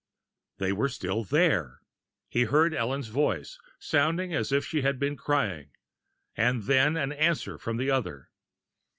[0.57, 1.83] They were still there!
[2.27, 5.73] He heard Ellen's voice, sounding as if she had been crying,
[6.35, 8.31] and then an answer from the other.